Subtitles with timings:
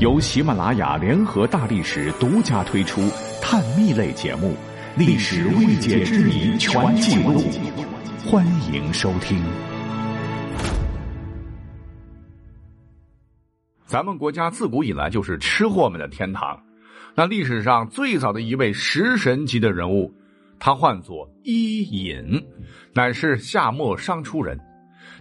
[0.00, 3.02] 由喜马拉雅联合大历史独家推出
[3.42, 4.56] 探秘类节目
[4.98, 7.38] 《历史未解之谜全记录》，
[8.26, 9.38] 欢迎收听。
[13.84, 16.58] 咱们国家自古以来就是吃货们的天堂。
[17.14, 20.14] 那历史上最早的一位食神级的人物，
[20.58, 22.42] 他唤作伊尹，
[22.94, 24.58] 乃是夏末商初人。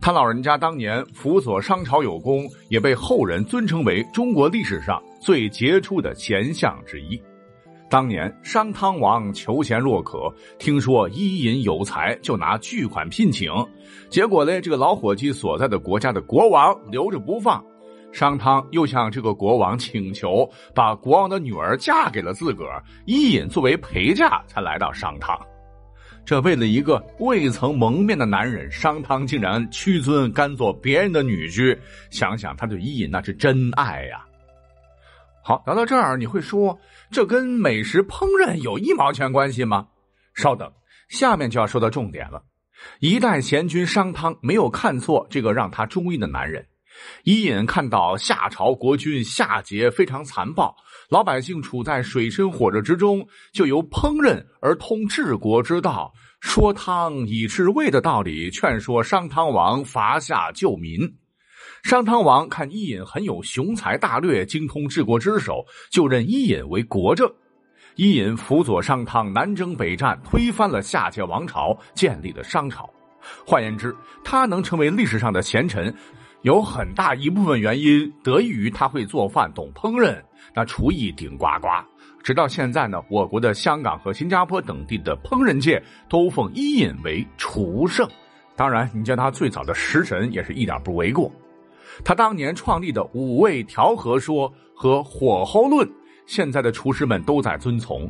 [0.00, 7.20] 他老人家当年辅佐商朝有功，也被后人尊称为中国历史上最杰出的贤相之一。
[7.88, 13.50] 当年商汤王求贤若渴，听说伊尹有才，就拿巨款聘请。
[14.10, 17.64] 结果呢，这个老伙计所在的国家的国王留着不放。
[18.12, 25.38] 商汤又向这个国王请求，把国王的女儿嫁给了自个儿，伊尹作为陪嫁才来到商汤。
[26.26, 31.78] 这为了一个未曾蒙面的男人，商汤竟然屈尊甘做别人的女婿。
[32.10, 34.26] 想想他对伊尹那是真爱呀！
[35.44, 36.76] 好，聊到这儿，你会说
[37.12, 39.86] 这跟美食烹饪有一毛钱关系吗？
[40.34, 40.68] 稍等，
[41.08, 42.42] 下面就要说到重点了。
[42.98, 46.66] 一代贤君商汤没有看错这个让他中意的男人。
[47.22, 50.74] 伊尹看到夏朝国君夏桀非常残暴，
[51.08, 61.00] 老百姓处在水深火热之中，就由烹饪而通治国之道，说汤以治味的道理，劝说商汤王伐夏救民。
[61.84, 67.32] 商汤王看伊尹很有雄才大略，精通治国之手，就任伊尹为国政。
[67.94, 72.90] 伊尹辅佐商汤南征北战，推翻了夏桀王朝，建立了商朝。
[73.46, 75.94] 换言之，他能成为历史上的贤臣。
[76.46, 80.16] 有很大一部分原因得益于他会做饭、懂烹饪，
[80.54, 81.66] 那厨艺顶呱呱。
[82.22, 88.08] 直到现在呢，我国的香港和新加坡等地的烹饪界都奉伊尹为厨圣。
[88.54, 91.28] 当然，你叫他最早的食神也是一点不为过。
[92.04, 95.90] 他当年创立的五味调和说和火候论，
[96.26, 98.08] 现在的厨师们都在遵从。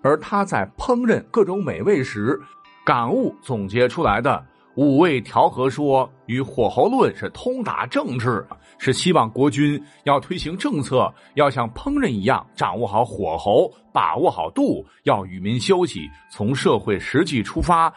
[0.00, 2.40] 而他在烹饪各种美味时，
[2.82, 4.42] 感悟总结出来的。
[4.78, 8.46] 五味调和说与火候论是通达政治，
[8.78, 17.92] 是希望国君要推行政策，要像烹饪一样掌握好火候，把握好度，要与民休息，从社会实际出发，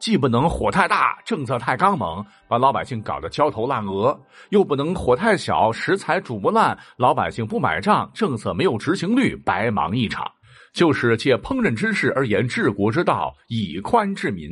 [0.00, 4.18] 既不能火太大，政策太刚猛，把老百姓搞得焦头烂额，
[4.48, 10.32] 又不能火太小，食材煮不烂，老百姓不买账，政策没有执行率，白忙一场。
[10.72, 14.50] 就是借烹饪之事而言治国之道，以宽治民，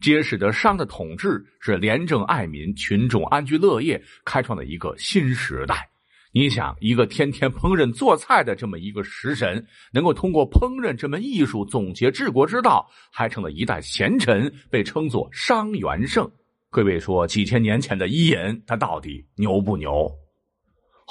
[0.00, 5.88] 这也使得商的统治是廉政爱民，群众安居乐业，开创了一个新时代。
[6.34, 16.30] 你想，一个天天烹饪做菜的这么一个食神，能够通过烹饪这门艺术总结治国之道，还成了一代贤臣，被称作商元圣。
[16.70, 20.10] 各位说，几千年前的伊尹，他到底牛不牛？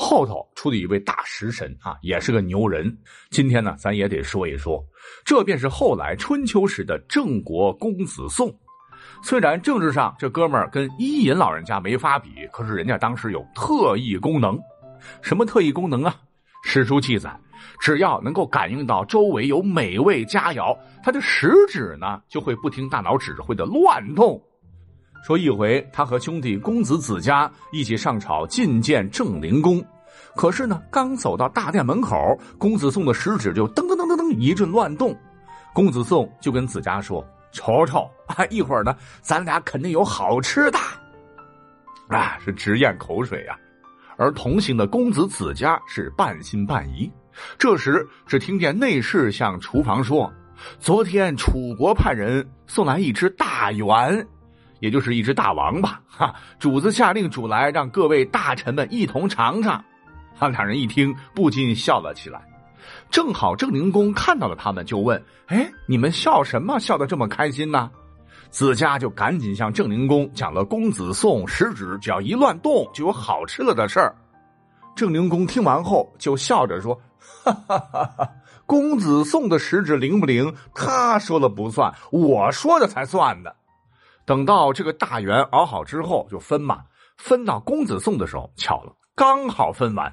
[0.01, 2.91] 后头出了一位大食神啊，也是个牛人。
[3.29, 4.83] 今天呢，咱也得说一说，
[5.23, 8.51] 这便是后来春秋时的郑国公子宋。
[9.23, 14.59] 虽然政治上这哥们儿跟伊尹老人家没法比，可是人家当时有特异功能。
[15.21, 16.15] 什么特异功能啊？
[16.63, 17.39] 史书记载，
[17.79, 24.41] 只要能够感应到周围有美味佳肴，他的食指呢就会不听大脑指挥的乱动。
[25.21, 29.83] 说一回，他和兄弟公子子家一起上朝觐见郑灵公，
[30.35, 32.15] 可是呢，刚走到大殿门口，
[32.57, 35.15] 公子宋的食指就噔噔噔噔噔一阵乱动。
[35.73, 40.79] 公子宋就跟子家说：“瞅瞅，啊，一会儿呢，咱俩肯定有好吃的。”
[42.09, 43.55] 啊，是直咽口水呀。
[44.17, 47.09] 而同行的公子子家是半信半疑。
[47.57, 50.31] 这时，只听见内侍向厨房说
[50.79, 54.27] ：“昨天楚国派人送来一只大圆。”
[54.81, 56.35] 也就是一只大王吧，哈！
[56.59, 59.81] 主子下令煮来，让各位大臣们一同尝尝。
[60.35, 62.41] 哈，两人一听，不禁笑了起来。
[63.11, 66.79] 正好郑灵公看到了他们，就问：“哎，你们笑什么？
[66.79, 67.91] 笑得这么开心呢？”
[68.49, 74.13] 子家就赶紧向郑灵公讲了公子宋食指只要一乱动就有好吃了的事儿。
[74.95, 76.99] 郑灵公听完后就笑着说
[77.45, 78.29] ：“哈哈哈哈
[78.65, 80.53] 公子宋的食指灵不灵？
[80.73, 83.51] 他说了不算，我说的才算呢。”
[84.25, 86.83] 等到这个大圆熬好之后，就分嘛。
[87.17, 90.11] 分到公子宋的时候，巧了，刚好分完。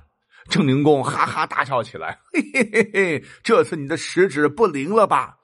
[0.50, 5.36] 郑灵公哈哈大笑起来，嘿嘿嘿嘿，这次你的食指不灵了吧？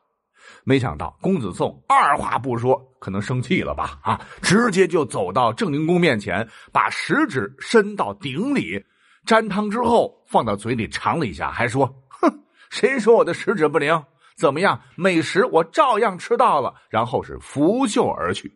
[0.65, 3.99] 没想到公子宋二话不说，可能生气了吧？
[4.03, 8.83] 啊，直接就走到郑灵公面前，把食指伸到鼎里，
[9.27, 12.31] 沾汤之后放到嘴里尝了一下，还说：“哼，
[12.71, 14.03] 谁说我的食指不灵？”
[14.37, 14.81] 怎么样？
[14.97, 18.53] 美食我照样吃到了，然后是拂袖而去。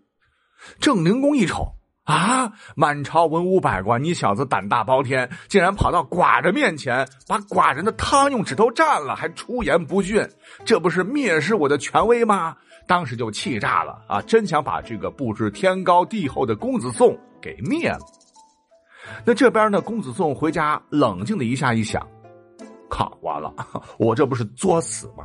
[0.80, 1.72] 郑灵公一瞅
[2.04, 2.52] 啊！
[2.74, 10.28] 满朝文武百官，你小子胆大包天，竟然跑到寡人面前，把寡人的汤用指头蘸了，还出言不逊，
[10.64, 12.56] 这不是蔑视我的权威吗？
[12.86, 14.22] 当时就气炸了啊！
[14.22, 18.00] 真想把这个不知天高地厚的公子宋给灭了。
[19.24, 19.80] 那这边呢？
[19.80, 22.06] 公子宋回家冷静的一下，一想，
[22.88, 23.54] 靠，完了，
[23.98, 25.24] 我这不是作死吗？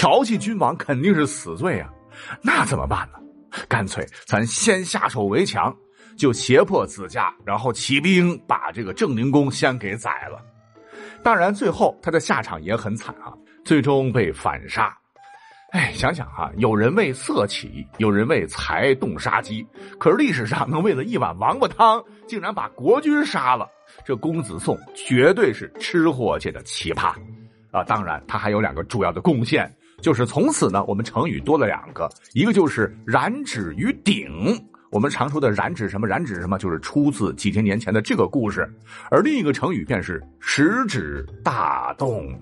[0.00, 1.92] 调戏君王肯定是死罪啊！
[2.40, 3.18] 那怎么办呢？
[3.68, 5.76] 干脆咱先下手为强。
[6.16, 10.42] 就胁迫子家，然后起兵把这个郑灵公先给宰了。
[11.22, 14.96] 当然，最后他的下场也很惨啊，最终被反杀。
[15.72, 19.66] 哎，想想哈，有人为色起，有人为财动杀机，
[19.98, 23.68] 可是历史上能为了一碗王八汤，竟然把国君杀了，
[24.02, 27.12] 这公子宋绝对是吃货界的奇葩
[27.70, 27.84] 啊！
[27.84, 29.70] 当然，他还有两个主要的贡献，
[30.00, 34.28] 就是从此呢，我们成语多了两个，一个就是染指于鼎。
[34.90, 38.68] 我们常说的“染指什么染指什么”，就是出自几千年前的这个故事，
[39.08, 42.36] 而另一个成语便是“食指大动”。